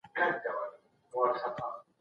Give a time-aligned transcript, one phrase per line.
[0.03, 0.39] بيکاري
[1.11, 1.67] لويه ستونزه ده.